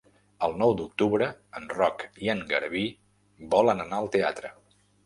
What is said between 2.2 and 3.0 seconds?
i en Garbí